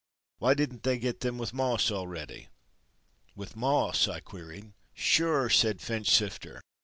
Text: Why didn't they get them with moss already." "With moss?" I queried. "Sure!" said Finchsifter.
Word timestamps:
Why 0.39 0.55
didn't 0.55 0.81
they 0.81 0.97
get 0.97 1.19
them 1.19 1.37
with 1.37 1.53
moss 1.53 1.91
already." 1.91 2.47
"With 3.35 3.55
moss?" 3.55 4.07
I 4.07 4.19
queried. 4.19 4.73
"Sure!" 4.95 5.47
said 5.47 5.77
Finchsifter. 5.79 6.59